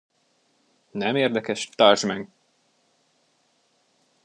Nem 0.91 1.15
érdekes, 1.15 1.69
tartsd 1.75 2.07
meg! 2.07 2.29